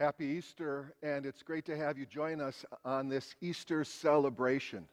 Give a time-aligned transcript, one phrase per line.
[0.00, 4.88] Happy Easter, and it's great to have you join us on this Easter celebration.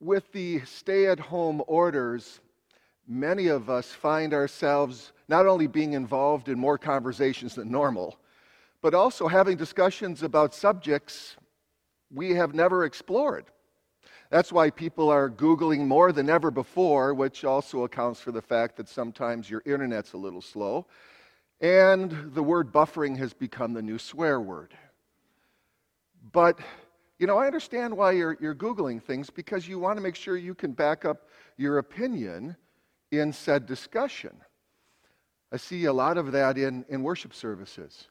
[0.00, 2.40] With the stay at home orders,
[3.06, 8.16] many of us find ourselves not only being involved in more conversations than normal,
[8.80, 11.36] but also having discussions about subjects
[12.10, 13.44] we have never explored.
[14.30, 18.78] That's why people are Googling more than ever before, which also accounts for the fact
[18.78, 20.86] that sometimes your internet's a little slow
[21.64, 24.74] and the word buffering has become the new swear word.
[26.30, 26.58] But,
[27.18, 30.36] you know, I understand why you're, you're Googling things because you want to make sure
[30.36, 32.54] you can back up your opinion
[33.10, 34.36] in said discussion.
[35.52, 38.08] I see a lot of that in, in worship services.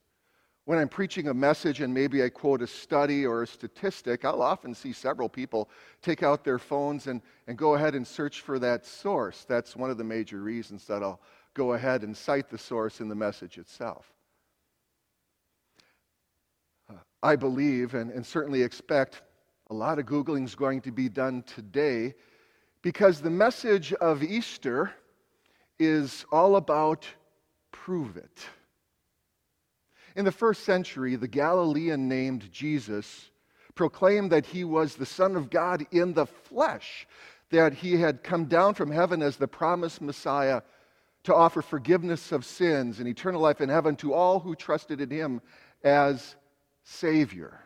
[0.65, 4.41] When I'm preaching a message and maybe I quote a study or a statistic, I'll
[4.41, 5.69] often see several people
[6.01, 9.45] take out their phones and, and go ahead and search for that source.
[9.47, 11.19] That's one of the major reasons that I'll
[11.53, 14.11] go ahead and cite the source in the message itself.
[16.89, 19.21] Uh, I believe and, and certainly expect
[19.69, 22.15] a lot of Googling is going to be done today
[22.81, 24.91] because the message of Easter
[25.79, 27.07] is all about
[27.71, 28.39] prove it.
[30.15, 33.31] In the first century, the Galilean named Jesus
[33.75, 37.07] proclaimed that he was the Son of God in the flesh,
[37.49, 40.61] that he had come down from heaven as the promised Messiah
[41.23, 45.09] to offer forgiveness of sins and eternal life in heaven to all who trusted in
[45.09, 45.41] him
[45.83, 46.35] as
[46.83, 47.59] Savior.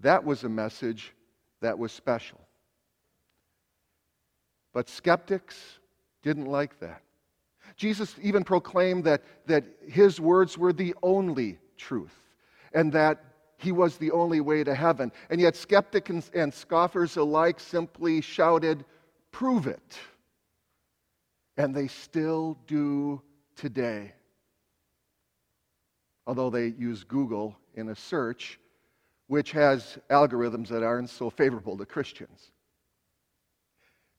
[0.00, 1.12] That was a message
[1.60, 2.40] that was special.
[4.72, 5.78] But skeptics
[6.22, 7.02] didn't like that.
[7.76, 12.14] Jesus even proclaimed that, that his words were the only truth
[12.74, 13.24] and that
[13.58, 15.12] he was the only way to heaven.
[15.30, 18.84] And yet, skeptics and, and scoffers alike simply shouted,
[19.30, 19.98] Prove it
[21.56, 23.20] and they still do
[23.56, 24.12] today.
[26.26, 28.58] Although they use Google in a search,
[29.26, 32.50] which has algorithms that aren't so favorable to Christians.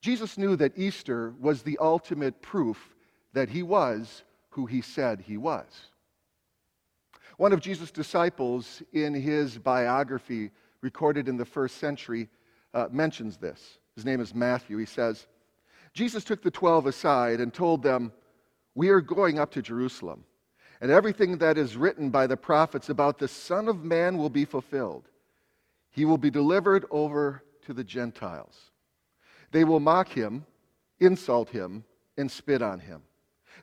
[0.02, 2.94] Jesus knew that Easter was the ultimate proof
[3.34, 5.66] that he was who he said he was.
[7.38, 12.30] One of Jesus' disciples, in his biography recorded in the first century,
[12.74, 13.80] uh, mentions this.
[13.96, 14.78] His name is Matthew.
[14.78, 15.28] He says,
[15.94, 18.12] Jesus took the twelve aside and told them,
[18.76, 20.24] We are going up to Jerusalem,
[20.82, 24.46] and everything that is written by the prophets about the Son of Man will be
[24.46, 25.08] fulfilled.
[25.92, 28.72] He will be delivered over to the Gentiles.
[29.52, 30.46] They will mock him,
[31.00, 31.84] insult him,
[32.18, 33.04] and spit on him.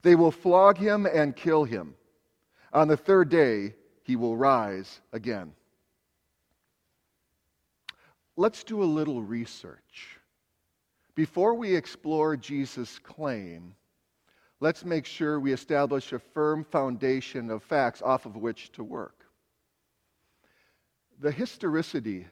[0.03, 1.95] They will flog him and kill him.
[2.73, 3.75] On the third day,
[4.05, 5.53] he will rise again.
[8.37, 10.20] Let's do a little research.
[11.21, 13.75] Before we explore Jesus' claim,
[14.59, 19.27] let's make sure we establish a firm foundation of facts off of which to work.
[21.21, 22.27] The historicity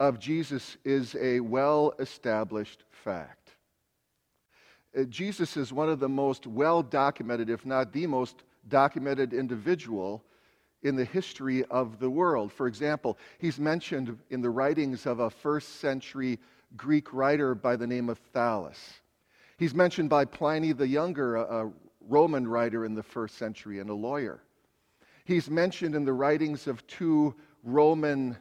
[0.00, 3.52] of Jesus is a well established fact.
[4.98, 10.24] Uh, Jesus is one of the most well documented, if not the most documented individual
[10.82, 12.50] in the history of the world.
[12.50, 16.40] For example, he's mentioned in the writings of a first century
[16.76, 18.78] Greek writer by the name of Thallus.
[19.58, 21.72] He's mentioned by Pliny the Younger, a, a
[22.08, 24.42] Roman writer in the first century and a lawyer.
[25.24, 28.36] He's mentioned in the writings of two Roman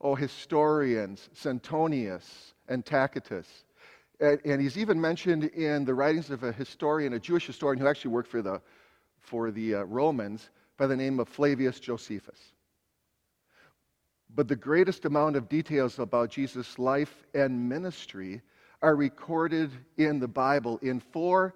[0.00, 3.64] oh, historians, Suetonius and Tacitus.
[4.20, 7.88] And, and, he's even mentioned in the writings of a historian, a Jewish historian who
[7.88, 8.60] actually worked for the,
[9.18, 12.38] for the uh, Romans by the name of Flavius Josephus.
[14.34, 18.42] But the greatest amount of details about Jesus' life and ministry
[18.82, 21.54] are recorded in the Bible in four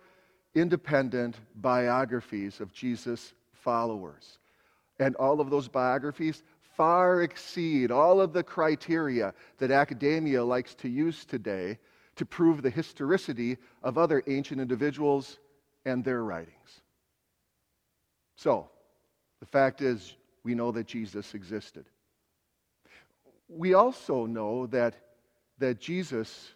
[0.54, 4.38] independent biographies of Jesus' followers.
[4.98, 6.42] And all of those biographies
[6.76, 11.78] far exceed all of the criteria that academia likes to use today
[12.16, 15.38] to prove the historicity of other ancient individuals
[15.84, 16.80] and their writings.
[18.36, 18.68] So,
[19.40, 21.86] the fact is, we know that Jesus existed
[23.48, 24.94] we also know that,
[25.58, 26.52] that Jesus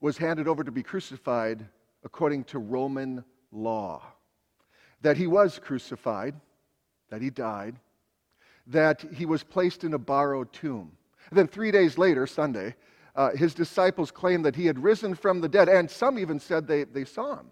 [0.00, 1.66] was handed over to be crucified
[2.04, 4.02] according to Roman law.
[5.02, 6.34] That he was crucified,
[7.10, 7.76] that he died,
[8.66, 10.92] that he was placed in a borrowed tomb.
[11.30, 12.74] And then three days later, Sunday,
[13.14, 16.66] uh, his disciples claimed that he had risen from the dead, and some even said
[16.66, 17.46] they, they saw him.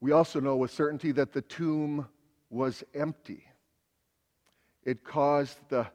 [0.00, 2.06] We also know with certainty that the tomb
[2.48, 3.44] was empty.
[4.84, 5.86] It caused the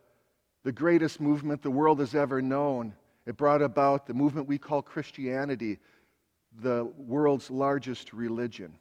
[0.66, 2.92] the greatest movement the world has ever known.
[3.28, 5.78] It brought about the movement we call Christianity,
[6.60, 8.74] the world's largest religion.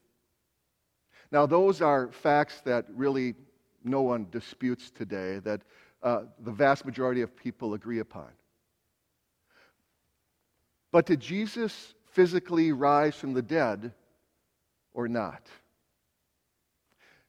[1.30, 3.34] Now, those are facts that really
[3.84, 5.60] no one disputes today, that
[6.02, 8.30] uh, the vast majority of people agree upon.
[10.90, 13.92] But did Jesus physically rise from the dead
[14.94, 15.48] or not?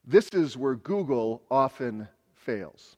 [0.05, 2.95] This is where Google often fails.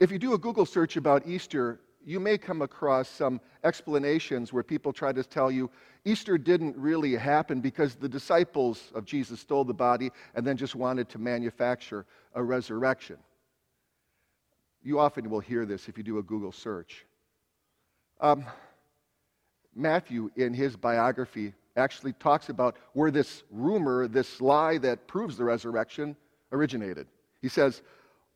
[0.00, 4.62] If you do a Google search about Easter, you may come across some explanations where
[4.62, 5.70] people try to tell you
[6.04, 10.74] Easter didn't really happen because the disciples of Jesus stole the body and then just
[10.74, 12.04] wanted to manufacture
[12.34, 13.16] a resurrection.
[14.82, 17.06] You often will hear this if you do a Google search.
[18.20, 18.44] Um,
[19.74, 25.44] Matthew, in his biography, actually talks about where this rumor, this lie that proves the
[25.44, 26.14] resurrection,
[26.52, 27.06] originated.
[27.40, 27.82] He says,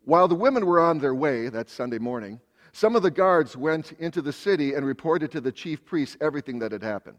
[0.09, 2.41] While the women were on their way, that Sunday morning,
[2.73, 6.61] some of the guards went into the city and reported to the chief priests everything
[6.61, 7.19] that had happened.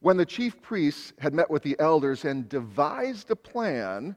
[0.00, 4.16] When the chief priests had met with the elders and devised a plan,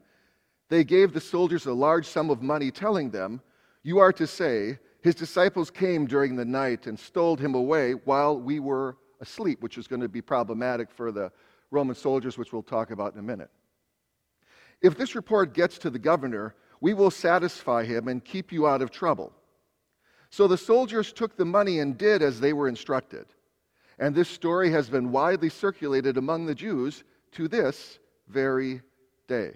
[0.69, 3.41] they gave the soldiers a large sum of money, telling them,
[3.83, 8.41] You are to say, his disciples came during the night and stole him away while
[8.41, 11.31] we were asleep, which is going to be problematic for the
[11.69, 13.51] Roman soldiers, which we'll talk about in a minute.
[14.81, 18.81] If this report gets to the governor, we will satisfy him and keep you out
[18.81, 19.33] of trouble.
[20.29, 23.25] So the soldiers took the money and did as they were instructed.
[23.99, 28.81] And this story has been widely circulated among the Jews to this very
[29.27, 29.53] day.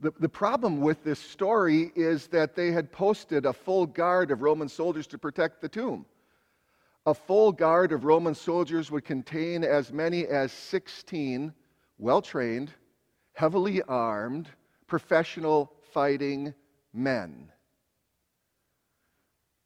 [0.00, 4.42] The, the problem with this story is that they had posted a full guard of
[4.42, 6.06] Roman soldiers to protect the tomb.
[7.04, 11.52] A full guard of Roman soldiers would contain as many as 16
[11.98, 12.72] well trained,
[13.32, 14.48] heavily armed,
[14.88, 16.54] professional fighting
[16.92, 17.52] men.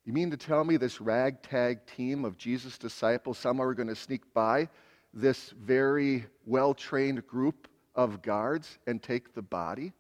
[0.05, 3.95] You mean to tell me this ragtag team of Jesus' disciples somehow are going to
[3.95, 4.69] sneak by
[5.15, 9.93] this very well trained group of guards and take the body?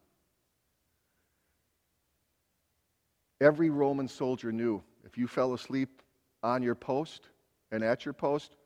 [3.41, 6.03] Every Roman soldier knew if you fell asleep
[6.43, 7.29] on your post
[7.71, 8.57] and at your post,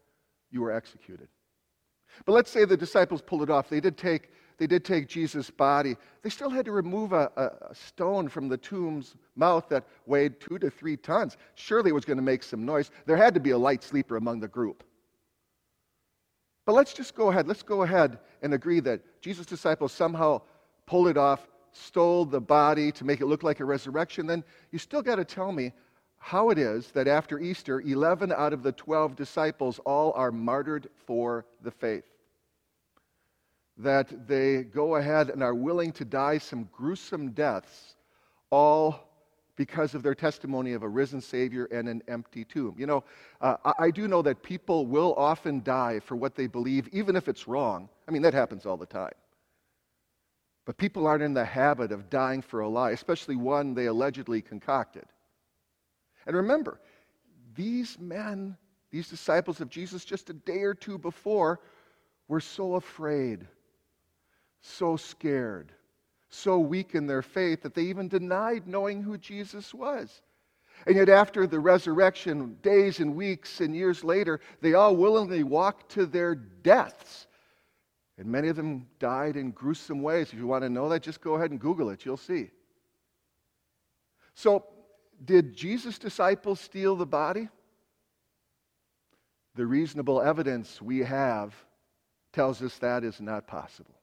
[0.51, 1.29] you were executed.
[2.25, 3.69] But let's say the disciples pulled it off.
[3.69, 7.75] They did take they did take Jesus' body, they still had to remove a, a,
[7.75, 11.37] stone from the tomb's mouth that weighed two to three tons.
[11.55, 12.91] Surely it was going to make some noise.
[13.05, 14.83] There had to be a light sleeper among the group.
[16.65, 17.47] But let's just go ahead.
[17.47, 20.41] Let's go ahead and agree that Jesus' disciples somehow
[20.87, 24.27] pulled it off, stole the body to make it look like a resurrection.
[24.27, 24.43] Then
[24.73, 25.73] you still got to tell me
[26.17, 30.89] how it is that after Easter, 11 out of the 12 disciples all are martyred
[31.05, 32.16] for the faith
[33.79, 37.97] that they go ahead and are willing to die some gruesome deaths,
[38.51, 39.07] all
[39.57, 42.75] because of their testimony of a risen Savior and an empty tomb.
[42.79, 43.05] You know,
[43.41, 47.17] uh, I, I do know that people will often die for what they believe, even
[47.17, 47.89] if it's wrong.
[48.07, 49.15] I mean, that happens all the time.
[50.67, 54.43] But people aren't in the habit of dying for a lie, especially one they allegedly
[54.43, 55.05] concocted.
[56.27, 56.81] And remember,
[57.55, 58.57] these men,
[58.91, 61.61] these disciples of Jesus, just a day or two before,
[62.29, 63.47] were so afraid
[64.67, 65.73] so scared,
[66.29, 70.23] so weak in their faith that they even denied knowing who Jesus was.
[70.87, 75.91] And yet, after the resurrection, days and weeks and years later, they all willingly walked
[75.93, 77.27] to their deaths.
[78.19, 80.33] And many of them died in gruesome ways.
[80.33, 82.05] If you want to know that, just go ahead and Google it.
[82.05, 82.51] You'll see.
[84.35, 84.67] So,
[85.25, 87.49] did Jesus' disciples steal the body?
[89.55, 91.55] The reasonable evidence we have
[92.33, 93.95] tells us that is not possible.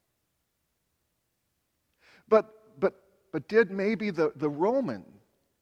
[2.29, 2.93] But, but,
[3.31, 5.03] but did maybe the, the Roman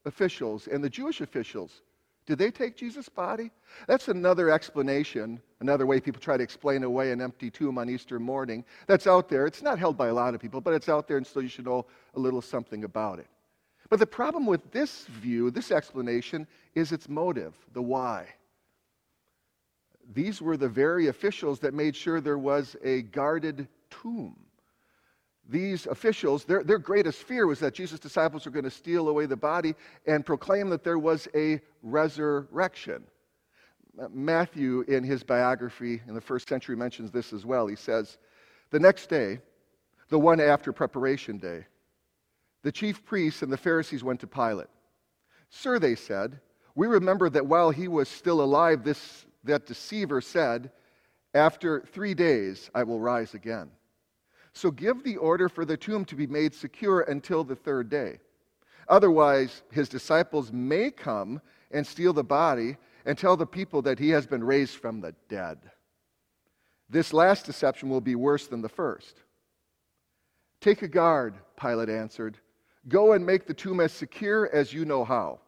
[0.04, 1.82] officials and the Jewish officials,
[2.24, 3.50] did they take Jesus' body?
[3.88, 8.20] That's another explanation, another way people try to explain away an empty tomb on Easter
[8.20, 8.64] morning.
[8.86, 9.46] That's out there.
[9.46, 11.48] It's not held by a lot of people, but it's out there, and so you
[11.48, 13.26] should know a little something about it.
[13.90, 18.26] But the problem with this view, this explanation, is its motive, the why.
[20.14, 24.36] These were the very officials that made sure there was a guarded tomb
[25.48, 29.26] these officials, their, their greatest fear was that Jesus' disciples were going to steal away
[29.26, 29.74] the body
[30.06, 33.04] and proclaim that there was a resurrection.
[34.10, 37.66] Matthew, in his biography in the first century, mentions this as well.
[37.66, 38.18] He says,
[38.70, 39.40] The next day,
[40.08, 41.66] the one after preparation day,
[42.62, 44.68] the chief priests and the Pharisees went to Pilate.
[45.50, 46.40] Sir, they said,
[46.74, 50.70] we remember that while he was still alive, this, that deceiver said,
[51.34, 53.70] After three days I will rise again.
[54.54, 58.18] So give the order for the tomb to be made secure until the third day.
[58.88, 61.40] Otherwise, his disciples may come
[61.70, 65.14] and steal the body and tell the people that he has been raised from the
[65.28, 65.58] dead.
[66.88, 69.22] This last deception will be worse than the first.
[70.60, 72.38] Take a guard, Pilate answered.
[72.88, 75.40] Go and make the tomb as secure as you know how.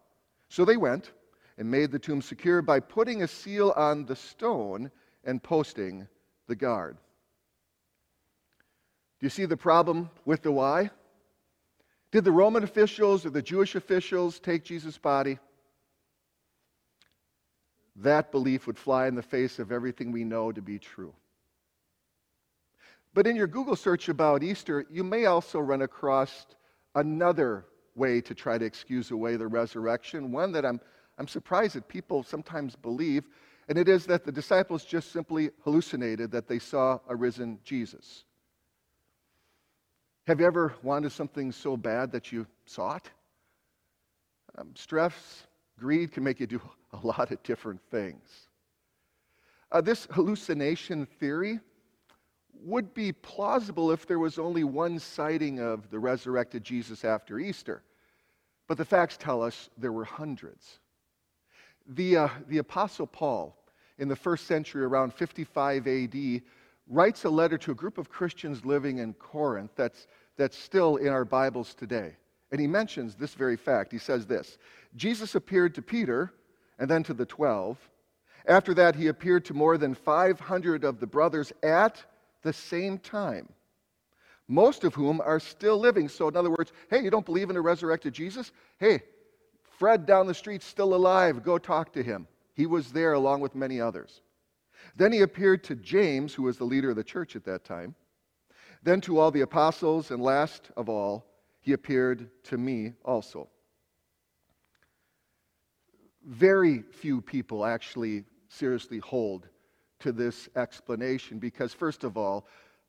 [0.48, 1.12] So they went
[1.58, 4.90] and made the tomb secure by putting a seal on the stone
[5.24, 6.08] and posting
[6.46, 6.96] the guard.
[9.24, 10.90] You see the problem with the why?
[12.12, 15.38] Did the Roman officials or the Jewish officials take Jesus' body?
[17.96, 21.14] That belief would fly in the face of everything we know to be true.
[23.14, 26.44] But in your Google search about Easter, you may also run across
[26.94, 27.64] another
[27.94, 30.78] way to try to excuse away the resurrection, one that I'm,
[31.16, 33.24] I'm surprised that people sometimes believe,
[33.70, 38.24] and it is that the disciples just simply hallucinated that they saw a risen Jesus.
[40.26, 43.10] Have you ever wanted something so bad that you sought?
[44.56, 45.46] Um, stress,
[45.78, 46.62] greed can make you do
[46.92, 48.48] a lot of different things.
[49.70, 51.60] Uh, this hallucination theory
[52.62, 57.82] would be plausible if there was only one sighting of the resurrected Jesus after Easter.
[58.66, 60.78] But the facts tell us there were hundreds.
[61.86, 63.58] The, uh, the Apostle Paul,
[63.98, 66.42] in the first century, around 55 AD,
[66.88, 71.08] writes a letter to a group of Christians living in Corinth that's, that's still in
[71.08, 72.16] our Bibles today.
[72.50, 73.90] And he mentions this very fact.
[73.90, 74.58] He says this
[74.96, 76.32] Jesus appeared to Peter
[76.78, 77.78] and then to the 12.
[78.46, 82.04] After that, he appeared to more than 500 of the brothers at
[82.42, 83.48] the same time,
[84.48, 86.08] most of whom are still living.
[86.08, 88.52] So, in other words, hey, you don't believe in a resurrected Jesus?
[88.78, 89.02] Hey,
[89.78, 91.42] Fred down the street, still alive.
[91.42, 92.28] Go talk to him.
[92.54, 94.20] He was there along with many others.
[94.96, 97.94] Then he appeared to James, who was the leader of the church at that time.
[98.82, 101.26] Then to all the apostles, and last of all,
[101.60, 103.48] he appeared to me also.
[106.26, 109.48] Very few people actually seriously hold
[110.00, 112.46] to this explanation because, first of all,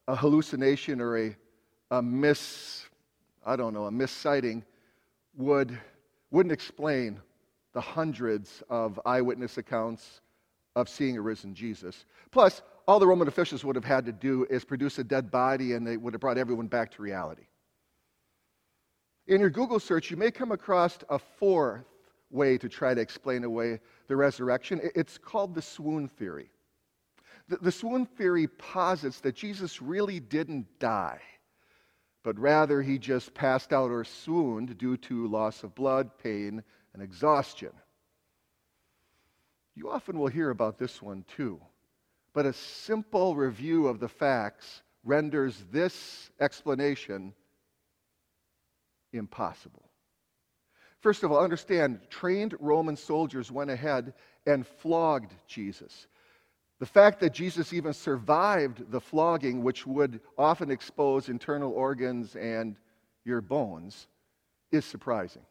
[0.08, 1.38] a hallucination or a,
[1.92, 2.86] a mis,
[3.46, 4.64] I don't know, a missighting
[5.36, 5.78] would,
[6.32, 7.22] wouldn't explain
[7.74, 10.22] the hundreds of eyewitness accounts
[10.76, 12.06] of seeing a risen Jesus.
[12.32, 15.74] Plus, all the Roman officials would have had to do is produce a dead body
[15.74, 17.46] and they would have brought everyone back to reality.
[19.28, 21.86] In your Google search, you may come across a fourth
[22.30, 24.82] way to try to explain away the resurrection.
[24.96, 26.52] It's called the swoon theory.
[27.48, 31.22] The, the swoon theory posits that Jesus really didn't die,
[32.24, 36.64] but rather he just passed out or swooned due to loss of blood, pain,
[36.94, 37.72] and exhaustion.
[39.76, 41.60] You often will hear about this one too,
[42.34, 47.34] but a simple review of the facts renders this explanation
[49.14, 49.84] impossible.
[51.00, 54.14] First of all, understand trained Roman soldiers went ahead
[54.46, 56.08] and flogged Jesus.
[56.80, 62.76] The fact that Jesus even survived the flogging, which would often expose internal organs and
[63.24, 64.08] your bones,
[64.72, 65.46] is surprising.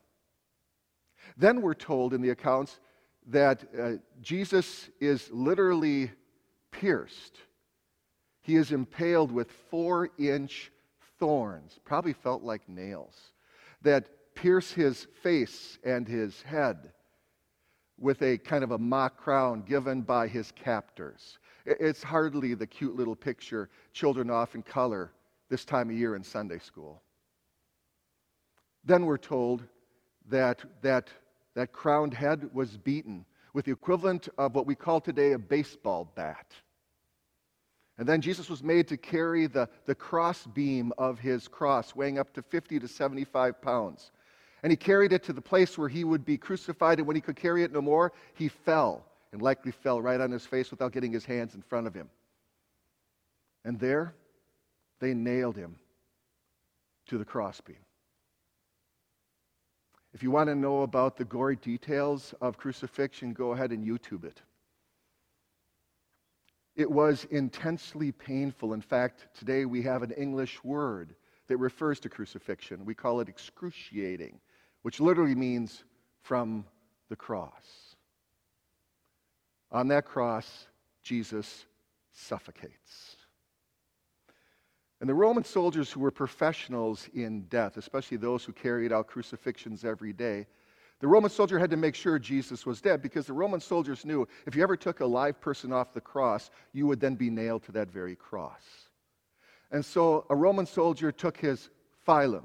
[1.36, 2.80] Then we're told in the accounts
[3.26, 6.10] that uh, Jesus is literally
[6.70, 7.38] pierced.
[8.42, 10.70] He is impaled with four inch
[11.18, 13.14] thorns, probably felt like nails,
[13.82, 16.92] that pierce his face and his head
[17.98, 21.38] with a kind of a mock crown given by his captors.
[21.64, 25.12] It's hardly the cute little picture children often color
[25.48, 27.00] this time of year in Sunday school.
[28.84, 29.62] Then we're told
[30.28, 31.08] that that,
[31.54, 36.12] that crowned head was beaten with the equivalent of what we call today a baseball
[36.14, 36.52] bat.
[37.96, 42.18] And then Jesus was made to carry the, the cross beam of his cross, weighing
[42.18, 44.10] up to 50 to 75 pounds.
[44.64, 46.98] And he carried it to the place where he would be crucified.
[46.98, 50.30] And when he could carry it no more, he fell and likely fell right on
[50.30, 52.08] his face without getting his hands in front of him.
[53.64, 54.14] And there,
[55.00, 55.76] they nailed him
[57.06, 57.83] to the crossbeam.
[60.14, 64.24] If you want to know about the gory details of crucifixion, go ahead and YouTube
[64.24, 64.40] it.
[66.76, 68.72] It was intensely painful.
[68.72, 71.14] In fact, today we have an English word
[71.48, 72.84] that refers to crucifixion.
[72.84, 74.40] We call it excruciating
[74.84, 75.82] which literally means
[76.20, 76.66] from
[77.08, 77.96] the cross.
[79.72, 80.66] On that cross,
[81.02, 81.64] Jesus
[82.12, 83.16] suffocates.
[85.00, 89.84] And the Roman soldiers who were professionals in death, especially those who carried out crucifixions
[89.84, 90.46] every day,
[91.00, 94.26] the Roman soldier had to make sure Jesus was dead because the Roman soldiers knew
[94.46, 97.64] if you ever took a live person off the cross, you would then be nailed
[97.64, 98.62] to that very cross.
[99.70, 101.68] And so a Roman soldier took his
[102.06, 102.44] pilum,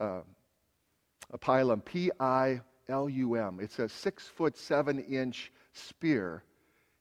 [0.00, 0.20] uh,
[1.32, 3.58] a pilum, P I L U M.
[3.60, 6.44] It's a six foot seven inch spear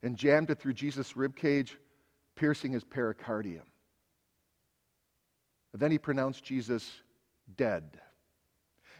[0.02, 1.78] and jammed it through Jesus' rib cage,
[2.36, 3.69] piercing his pericardium.
[5.72, 6.92] But then he pronounced Jesus
[7.58, 8.00] dead.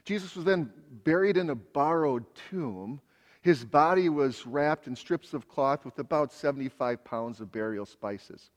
[0.06, 0.72] Jesus was then
[1.04, 3.02] buried in a borrowed tomb.
[3.42, 8.50] His body was wrapped in strips of cloth with about 75 pounds of burial spices.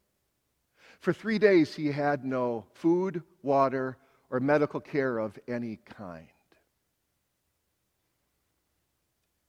[1.00, 3.96] For three days, he had no food, water,
[4.30, 6.28] or medical care of any kind.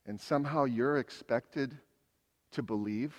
[0.05, 1.77] And somehow you're expected
[2.51, 3.15] to believe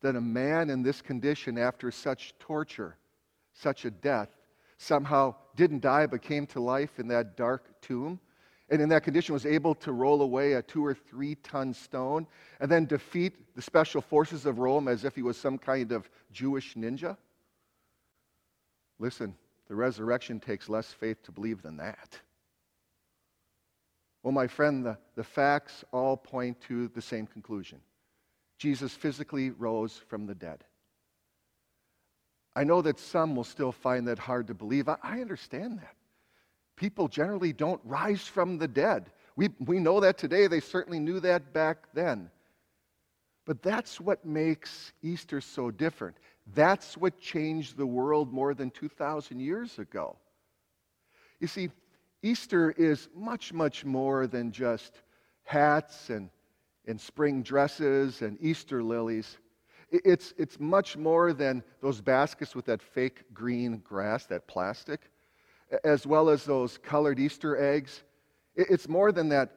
[0.00, 2.96] that a man in this condition, after such torture,
[3.54, 4.28] such a death,
[4.78, 8.18] somehow didn't die but came to life in that dark tomb,
[8.70, 12.26] and in that condition was able to roll away a two or three ton stone
[12.60, 16.08] and then defeat the special forces of Rome as if he was some kind of
[16.32, 17.16] Jewish ninja?
[18.98, 19.34] Listen,
[19.68, 22.18] the resurrection takes less faith to believe than that.
[24.22, 27.80] Well, my friend, the, the facts all point to the same conclusion
[28.58, 30.64] Jesus physically rose from the dead.
[32.58, 34.88] I know that some will still find that hard to believe.
[34.88, 35.94] I, I understand that.
[36.74, 39.12] People generally don't rise from the dead.
[39.36, 40.48] We, we know that today.
[40.48, 42.32] They certainly knew that back then.
[43.46, 46.16] But that's what makes Easter so different.
[46.52, 50.16] That's what changed the world more than 2,000 years ago.
[51.38, 51.70] You see,
[52.24, 55.02] Easter is much, much more than just
[55.44, 56.28] hats and,
[56.88, 59.38] and spring dresses and Easter lilies.
[59.90, 65.10] It's, it's much more than those baskets with that fake green grass, that plastic,
[65.84, 68.02] as well as those colored Easter eggs.
[68.54, 69.56] It's more than that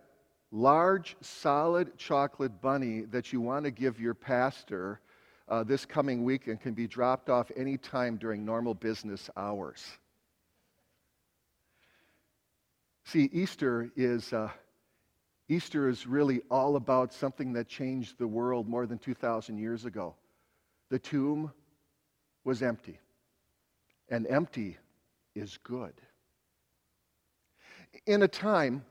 [0.52, 5.02] large, solid chocolate bunny that you want to give your pastor
[5.50, 9.86] uh, this coming week and can be dropped off anytime during normal business hours.
[13.04, 14.50] See, Easter is, uh,
[15.52, 20.16] Easter is really all about something that changed the world more than 2,000 years ago.
[20.90, 21.52] The tomb
[22.46, 22.98] was empty,
[24.08, 24.78] and empty
[25.36, 25.94] is good.
[28.06, 28.86] In a time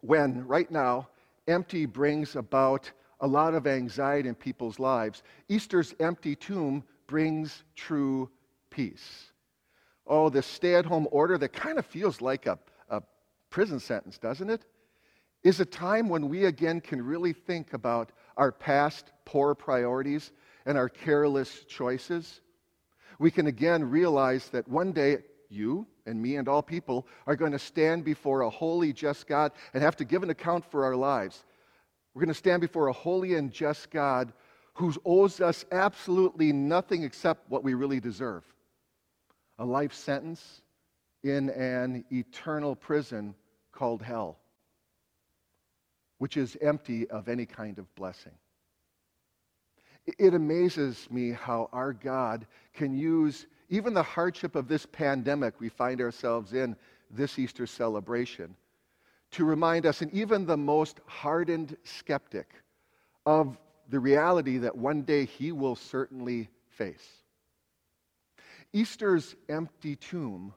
[0.00, 1.06] when, right now,
[1.46, 2.90] empty brings about
[3.20, 8.28] a lot of anxiety in people's lives, Easter's empty tomb brings true
[8.68, 9.30] peace.
[10.08, 13.00] Oh, this stay at home order that kind of feels like a, a
[13.48, 14.66] prison sentence, doesn't it?
[15.44, 20.32] Is a time when we again can really think about our past poor priorities
[20.64, 22.40] and our careless choices.
[23.18, 25.18] We can again realize that one day
[25.50, 29.52] you and me and all people are going to stand before a holy, just God
[29.74, 31.44] and have to give an account for our lives.
[32.14, 34.32] We're going to stand before a holy and just God
[34.74, 38.44] who owes us absolutely nothing except what we really deserve
[39.58, 40.62] a life sentence
[41.22, 43.34] in an eternal prison
[43.70, 44.38] called hell,
[46.24, 48.32] which is empty of any kind of blessing.
[50.06, 55.68] It amazes me how our God can use even the hardship of this pandemic we
[55.68, 56.76] find ourselves in
[57.10, 58.56] this Easter celebration
[59.32, 62.54] to remind us, and even the most hardened skeptic,
[63.26, 63.58] of
[63.90, 67.06] the reality that one day he will certainly face.
[68.72, 70.54] Easter's empty tomb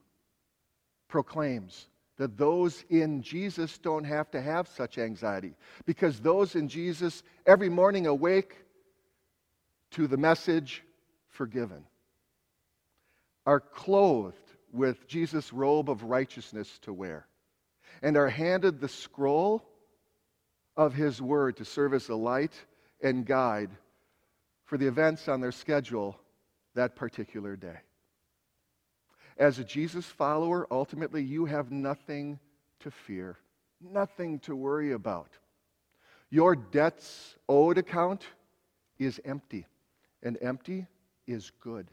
[1.10, 7.23] proclaims that those in Jesus don't have to have such anxiety because those in Jesus
[7.45, 8.56] every morning awake
[9.91, 10.84] to the message
[11.30, 11.84] forgiven
[13.45, 14.36] are clothed
[14.73, 17.27] with Jesus' robe of righteousness to wear
[18.01, 19.63] and are handed the scroll
[20.75, 22.53] of his word to serve as a light
[23.01, 23.69] and guide
[24.65, 26.19] for the events on their schedule
[26.75, 27.77] that particular day.
[29.38, 32.39] As a Jesus follower, ultimately, you have nothing
[32.80, 33.38] to fear,
[33.80, 35.30] nothing to worry about.
[36.30, 38.26] Your debts owed account
[38.97, 39.67] is empty,
[40.23, 40.88] and empty
[41.28, 41.88] is good.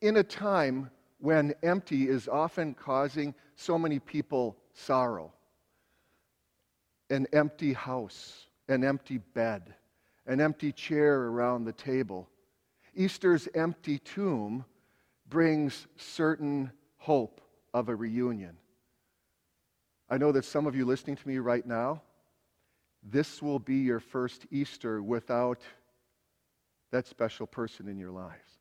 [0.00, 5.32] In a time when empty is often causing so many people sorrow.
[7.10, 9.74] An empty house, an empty bed,
[10.26, 12.28] an empty chair around the table.
[12.94, 14.64] Easter's empty tomb
[15.28, 17.40] brings certain hope
[17.74, 18.56] of a reunion.
[20.10, 22.02] I know that some of you listening to me right now,
[23.02, 25.60] this will be your first Easter without
[26.90, 28.58] that special person in your lives.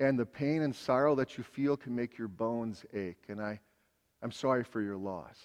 [0.00, 3.24] And the pain and sorrow that you feel can make your bones ache.
[3.28, 3.60] And I,
[4.22, 5.38] I'm sorry for your loss.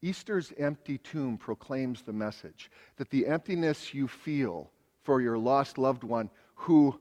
[0.00, 4.70] Easter's empty tomb proclaims the message that the emptiness you feel
[5.02, 6.98] for your lost loved one, who,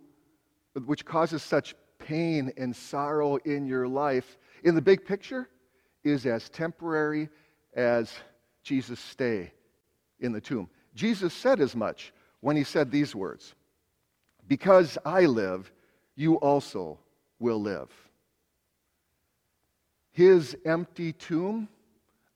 [0.85, 5.47] which causes such pain and sorrow in your life, in the big picture,
[6.03, 7.29] is as temporary
[7.75, 8.11] as
[8.63, 9.51] Jesus' stay
[10.19, 10.69] in the tomb.
[10.95, 13.53] Jesus said as much when he said these words
[14.47, 15.71] Because I live,
[16.15, 16.99] you also
[17.39, 17.89] will live.
[20.11, 21.69] His empty tomb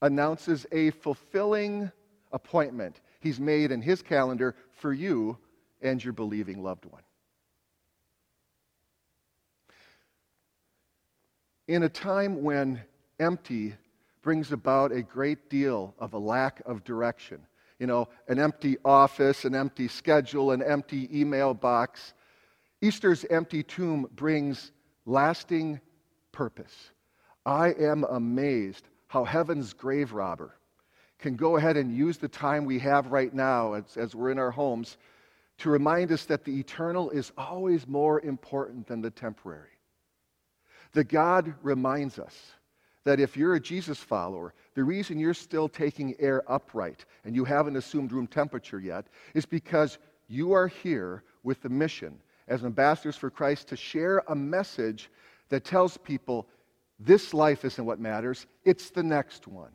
[0.02, 1.92] announces a fulfilling
[2.32, 5.38] appointment he's made in his calendar for you
[5.86, 7.04] and your believing loved one.
[11.68, 12.82] In a time when
[13.20, 13.76] empty
[14.22, 17.40] brings about a great deal of a lack of direction,
[17.80, 22.14] you know, an empty office, an empty schedule, an empty email box,
[22.82, 24.72] Easter's empty tomb brings
[25.06, 25.80] lasting
[26.32, 26.92] purpose.
[27.46, 30.56] I am amazed how heaven's grave robber
[31.20, 34.40] can go ahead and use the time we have right now as, as we're in
[34.40, 34.98] our homes
[35.58, 39.70] to remind us that the eternal is always more important than the temporary.
[40.94, 42.36] That God reminds us
[43.06, 47.46] that if you're a Jesus follower, the reason you're still taking air upright and you
[47.46, 53.16] haven't assumed room temperature yet is because you are here with the mission as ambassadors
[53.16, 55.10] for Christ to share a message
[55.50, 56.48] that tells people
[57.00, 59.72] this life isn't what matters, it's the next one.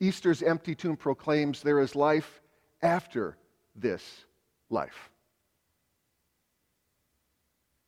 [0.00, 2.40] Easter's empty tomb proclaims there is life
[2.82, 3.36] after
[3.76, 4.24] this
[4.70, 5.10] life.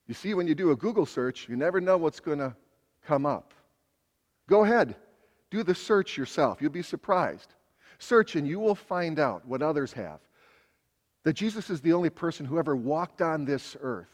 [0.06, 2.54] You see, when you do a Google search, you never know what's going to
[3.06, 3.54] come up.
[4.48, 4.96] Go ahead,
[5.50, 6.60] do the search yourself.
[6.60, 7.54] You'll be surprised.
[7.98, 10.20] Search and you will find out what others have.
[11.24, 14.08] That Jesus is the only person who ever walked on this earth,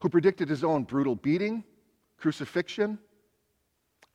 [0.00, 1.62] who predicted his own brutal beating,
[2.18, 2.98] crucifixion,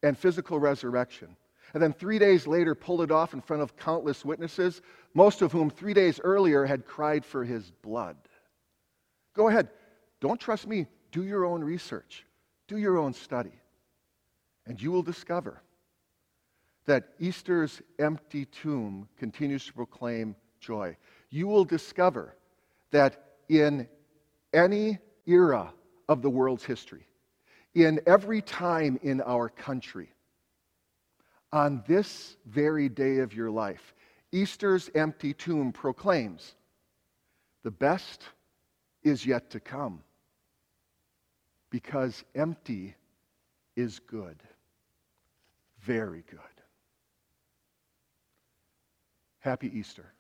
[0.04, 1.36] and physical resurrection.
[1.74, 4.82] And then three days later, pulled it off in front of countless witnesses,
[5.14, 8.18] most of whom three days earlier had cried for his blood.
[9.34, 9.70] Go ahead.
[10.20, 10.88] Don't trust me.
[11.12, 12.26] Do your own research,
[12.68, 13.52] do your own study.
[14.66, 15.62] And you will discover
[16.86, 20.96] that Easter's empty tomb continues to proclaim joy.
[21.30, 22.36] You will discover
[22.92, 23.88] that in
[24.54, 25.74] any era
[26.08, 27.08] of the world's history,
[27.76, 30.14] in every time in our country.
[31.54, 33.94] On this very day of your life,
[34.32, 36.56] Easter's empty tomb proclaims
[37.64, 38.24] the best
[39.04, 40.02] is yet to come
[41.70, 42.96] because empty
[43.76, 44.42] is good,
[45.82, 46.40] very good.
[49.40, 50.14] Happy Easter.